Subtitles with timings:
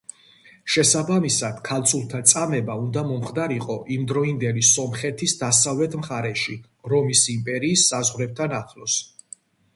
[0.75, 6.59] შესაბამისად, ქალწულთა წამება უნდა მომხდარიყო იმდროინდელი სომხეთის დასავლეთ მხარეში,
[6.95, 8.99] რომის იმპერიის საზღვრებთან ახლოს.